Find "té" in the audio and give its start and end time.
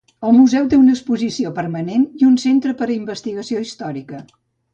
0.69-0.77